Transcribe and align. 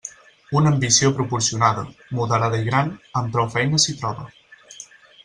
Una 0.59 0.71
ambició 0.75 1.11
proporcionada, 1.19 1.83
moderada 2.19 2.63
i 2.63 2.67
gran, 2.71 2.89
amb 3.21 3.37
prou 3.37 3.51
feines 3.57 3.87
s'hi 3.89 3.97
troba. 4.01 4.27